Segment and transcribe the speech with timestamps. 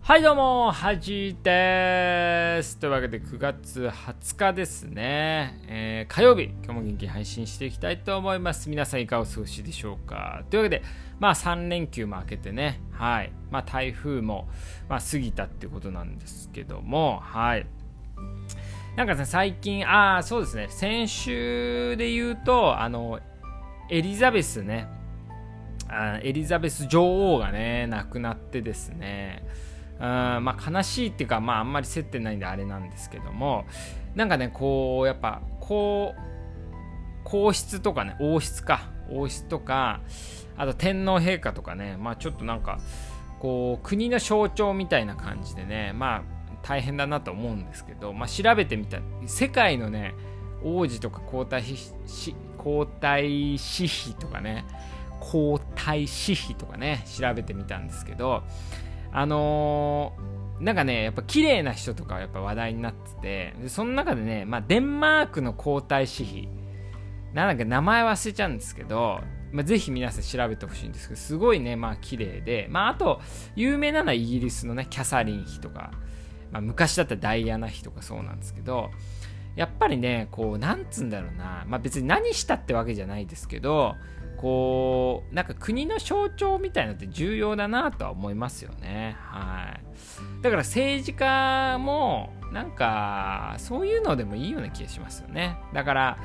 [0.00, 2.78] はいどうも、はじです。
[2.78, 8.70] というわけで9月20日ですね、えー、火曜日、今日も元気に配信していきたいと思います。
[8.70, 10.44] 皆さんいかがお過ごしでしょうか。
[10.48, 10.82] というわけで、
[11.18, 14.48] まあ3連休も明けてね、はい、まあ台風も、
[14.88, 17.66] まあ、過ぎたっていうことなんですけども、はい。
[18.96, 23.20] なんかね、最近、ああ、そうですね、先週で言うと、あの、
[23.90, 24.88] エリザベスね、
[25.88, 29.42] あエリザベス女王がね、亡くなってですね、
[29.98, 33.64] うんまあ、悲しいっていうか、まあ、あんまり接点ないんであれなんですけども。
[34.14, 36.20] なんかねこうやっぱこう
[37.24, 38.90] 皇室とかね王室か。
[39.10, 40.00] 王室とか
[40.56, 41.96] あと天皇陛下とかね。
[41.98, 42.78] まあちょっとなんか
[43.38, 45.92] こう国の象徴みたいな感じでね。
[45.94, 46.22] まあ
[46.62, 50.14] 大変だなと思うんですけど、まあ、調べてみた世界のね
[50.62, 54.64] 王子とか皇太子皇太子妃とかね。
[55.20, 58.42] 皇太子妃とかね調べてみたんですけど
[59.12, 66.48] あのー、なんかね、やっぱ綺麗な人とかはやっぱ話題になってて、でその中でね、まあ、デンマークの皇太子妃、
[67.32, 69.20] なんだっけ名前忘れちゃうんですけど、
[69.52, 73.20] まあ、ぜひ皆さん調べてほしいんですけど、すごいね、まあ綺麗で、まああと、
[73.56, 75.92] 有名なのはイギリスのね、キャサリン妃とか、
[76.52, 78.90] まあ、昔だったらダイアナ妃とかそうなんですけど、
[79.56, 83.96] やっぱりね、こう、なんつうんだろうな、まあ別に何したってわけじゃないですけど、
[84.38, 89.16] こうなんか国の象徴みたいなのって重要だなとは思いますよね。
[89.18, 90.42] はい。
[90.42, 95.58] だから政治家もなんかそういうのでもいいような気がしますよね。
[95.74, 96.18] だから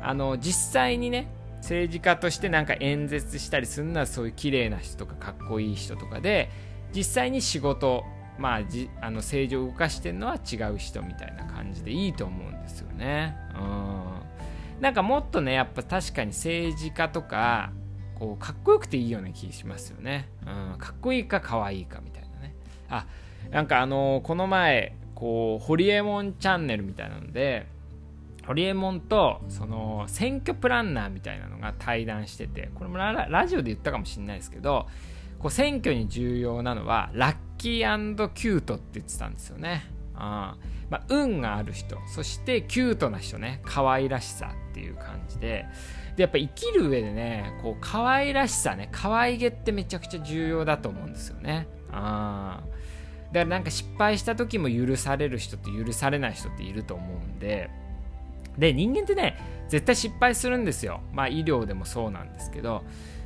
[0.00, 6.50] あの実際にね政治家としてなんか演説したりするのはそういう綺麗な人とかかっこいい人とかで
[6.94, 8.04] 実際に仕事
[8.38, 13.36] まあじあの政治を動かしてるのは違う人みたいな感じでいいと思うんですよね。
[13.54, 14.80] うん。
[14.80, 17.70] なんかもっとねやっぱ確かに政治家とか
[18.18, 22.54] こうかっこよくていいような気しますよね、うん、かっこいいかかわいいかみたいなね。
[22.88, 23.06] あ
[23.50, 27.66] なんかあのー、この前こうホリエモンチャンネルみたいなので
[28.46, 34.86] ホリエモンとその選挙プランナーみたいなのが対談しててこれもラジオで言ったかもしれないですけど
[35.38, 39.84] こう選挙に重要なのはラッキーキュートって言ってたんですよね。
[40.14, 40.54] うん。
[40.90, 45.66] まあ、運がある人そしてキュートな人ね可愛らしさっていう感じで。
[46.16, 51.68] でやっぱ生きる上でねこう可愛らしさね可愛げってめちゃくちゃ重要だと思うんですよね。
[51.92, 52.60] あ
[53.32, 57.70] だからなんか失敗した時も許される人と許されない人っていると思うんで。
[58.58, 61.00] で人間ってね絶対失敗するんですよ。
[61.12, 62.82] まあ医療でもそうなんですけど。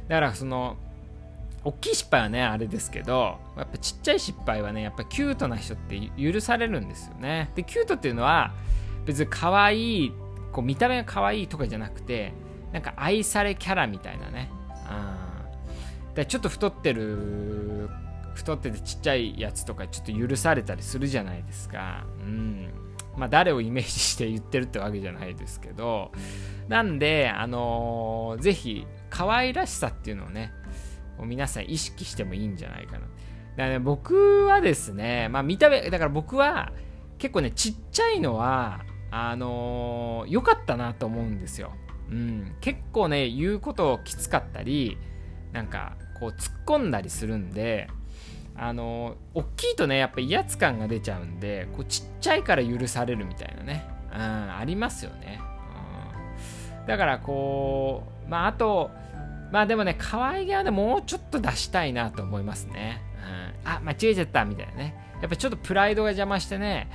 [0.08, 0.76] だからその
[1.64, 7.50] 大きい失敗はねあれですけどやっぱちっちゃい失敗はねやっぱキュートな人って許されるんですよね。
[7.54, 8.52] でキュートっていうのは
[9.06, 10.12] 別に可愛い
[10.52, 12.32] こう見た目が可愛いとかじゃなくて
[12.72, 14.50] なんか愛されキャラみたいなね。
[14.88, 15.34] うん
[16.14, 17.90] でちょっと太ってる
[18.34, 22.06] 太っててちっちゃいやつとかちょっと許されたりするじゃないですか。
[22.20, 22.68] うん。
[23.16, 26.12] まあ誰をイメージして言ってるってわけじゃないですけど。
[26.68, 30.52] なんであのー、ぜひ可愛らしさっていうのをね
[31.22, 32.98] 皆さん意識してもいいんじゃないかな。
[32.98, 33.08] だか
[33.56, 36.72] ら、ね、僕はですね、まあ見た目、だから僕は
[37.18, 38.80] 結構ね、ちっちゃいのは、
[39.10, 41.72] あの良、かったなと思うんですよ。
[42.10, 42.56] うん。
[42.60, 44.98] 結構ね、言うことをきつかったり、
[45.52, 47.88] なんか、こう突っ込んだりするんで、
[48.56, 55.40] あのー、大きいとね、やっぱ威圧感が出ちゃうんで、こうちっちゃいから許されるみたいなね、うん、ありますよね。
[56.80, 58.90] うん、だからこう、まああと、
[59.52, 63.02] まあでもね、可愛げはね、もうちょっと出したいなと思いますね。
[63.64, 64.94] うん、あ、間違えちゃったみたいなね。
[65.20, 66.88] やっぱちょっとプライドが邪魔してね、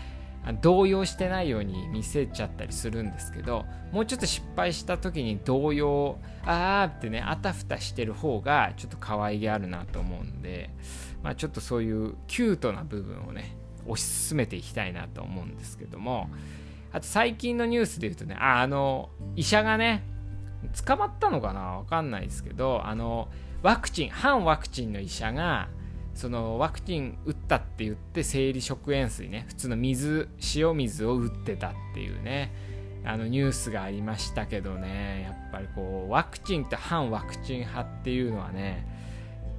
[0.62, 10.70] 動揺してないように見せちゃったりするんですけど、もうちょっと失敗した時に動揺、あーってね、あたふたしてる方がちょっと可愛げあるなと思うんで、
[11.24, 13.56] まあちょっとそういうキュートな部分をね、
[13.86, 16.30] 推し進めていきたいなと思うんですけども、
[16.92, 20.04] あと最近のニュースで言うとね、あ、あの、医者がね、
[20.86, 21.62] 捕まったのかな？
[21.80, 23.30] わかんないですけどあの
[23.64, 25.70] ワクチン反ワクチンの医者が
[26.14, 32.54] そのワクチン打ったって言って生理食塩水ね普通の水塩水を打ってたっていうね
[33.06, 38.86] あのニュースがありましたけどねやっぱりこうワクチンと反ワクチン派っていうのはね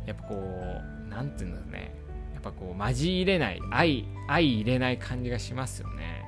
[0.07, 1.95] やっぱこう何て言うんだろうね
[2.35, 6.20] やっぱこう混じれない愛相入れない感じがしますよね。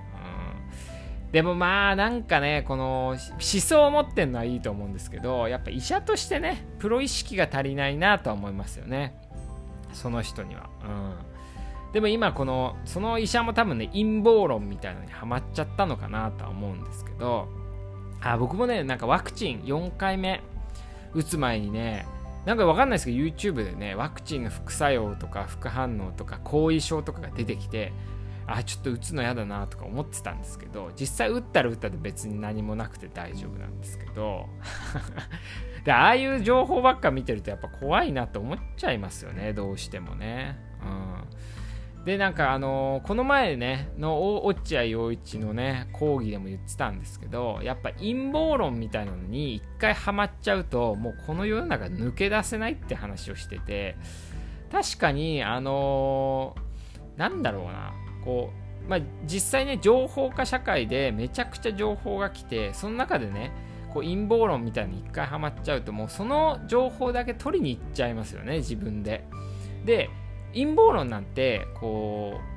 [1.32, 9.14] でもまあなんかねこの思想を持ってるのはいいと思うんですけどやっぱ医者としてねプロ意識が足りないなとは思いますよね。
[9.94, 10.68] その人には。
[10.84, 11.32] うん。
[11.92, 17.48] でも今このその医者も多分ね陰謀論みたいなのにはまっちゃったのかなとは思うんですけど
[18.22, 20.40] あ僕もねなんかワクチン4回目
[21.12, 22.06] 打つ前にね
[22.46, 27.92] なんかわかんないですけど YouTube でねワクチンの副作用とか副反応とか後遺症とかが出てきて
[28.46, 34.46] あちょっと打つの嫌だなとか思ってたんですけど実際打ったら打ったで別に何もなくて大丈夫なんですけど
[35.84, 40.58] でああいう情報ばっか見てるとやっぱ怖いなと思っちゃいますよねどうしてもね。
[40.82, 41.22] うん。
[42.04, 53.96] でなんかあのー、この前ねの落合陽一のね講義でも言ってたんですけどやっぱ陰謀論みたいなのに一回ハマっちゃうともうこの世の中抜け出せないって話をしてて
[54.72, 57.92] 確かにあのー、なんだろうな。
[58.24, 58.50] こ
[58.86, 63.52] う、まあ、実際ね情報化社会でめちゃくちゃ情報が来てその中でね
[63.92, 69.24] こう陰謀論みたいに一回ハマっちゃうともうその情報だけ取りに行っちゃいますよね自分で。
[69.84, 70.08] で
[70.54, 72.52] 陰謀論なんてこう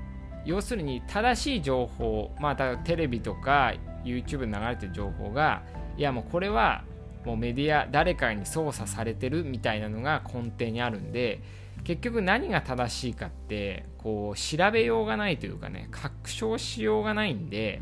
[0.45, 3.73] 要するに正しい情報まあたテレビとか
[4.03, 5.63] YouTube に流れてる情報が
[5.97, 6.83] いやもうこれは
[7.25, 11.41] もうメディア誰かに操作されてるみたいなのが根底にあるんで
[11.85, 17.81] 結局何が正しいかってこう調べようがないというかね確証しようがないんで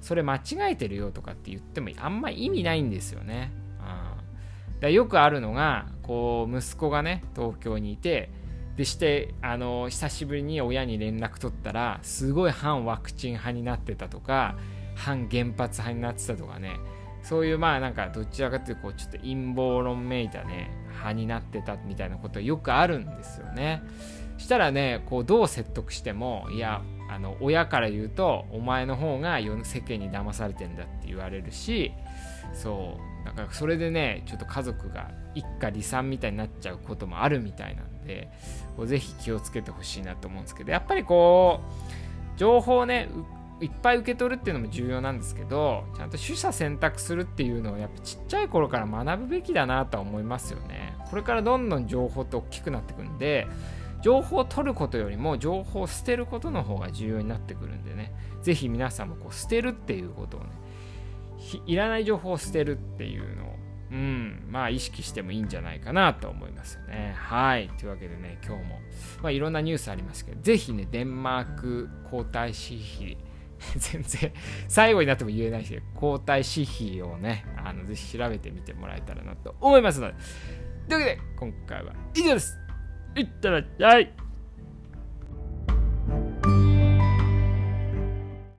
[0.00, 3.52] それ間違えてるよとかって言ってもあんま意味ないんですよね。
[3.78, 8.28] うん、だよくあるのがこう息子がね東京にいて
[8.76, 14.56] でしてあの久しぶりに親に連絡取ったらすごい反ワクチン派になってたとか
[14.96, 16.76] 反原発派になってたとかね
[17.24, 23.82] そういうまあなんかどちらかというとこうちょっと陰謀論めいたね派になってたみたいなことよくあるんですよね。
[24.36, 31.92] したらねこうどう説得してもいやあの親から言うとお前の方が世間に騙されてんだって言われるし
[32.52, 38.28] そうだからそれでねちょっと家族が一家離散みたいになっちゃうこともあるみたいなんで
[38.76, 41.60] こうぜひ気をつけてほしいなと思うんですけどやっぱりこ
[42.36, 43.08] う情報ね
[43.64, 53.46] いっぱい受け取るっていうのも重要なんですけどちゃんと取捨選択するっていうのをやっぱちっちゃい頃から学ぶべきだなとは思いますよねこれからどんどん情報って大きくなってくんで
[54.02, 58.12] 情報を取ることよりも情報を捨てることの方が重要になってくるんでね
[58.42, 60.50] ぜひ皆さんもこう捨てるっていうことをね
[61.66, 63.54] いらない情報を捨てるっていうのを
[63.90, 67.14] うん、まあ意識してもいいんじゃないかなと思いますよね。
[67.16, 67.70] はい。
[67.78, 68.80] というわけでね、今日も、
[69.22, 73.16] まあいろんなニュースありますけど、ぜひね、デンマーク皇太子妃
[73.76, 74.32] 全然
[74.68, 80.14] 最後になっても言えないし、交代紙幣をね、あのぜひ調べてみてもらえたらなと思いますので。
[80.88, 82.58] というわけで、今回は以上です。
[83.16, 84.23] いってらっしゃい。